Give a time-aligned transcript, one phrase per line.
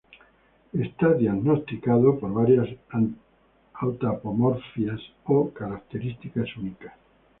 [0.73, 2.67] Está diagnosticado por varias
[3.85, 6.93] autapomorfias, o características únicas.